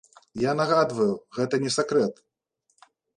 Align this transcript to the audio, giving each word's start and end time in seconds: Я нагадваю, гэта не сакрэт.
Я 0.43 0.53
нагадваю, 0.59 1.07
гэта 1.39 1.59
не 1.65 1.71
сакрэт. 1.77 2.15